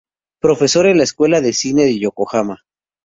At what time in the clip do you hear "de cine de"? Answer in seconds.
1.41-1.99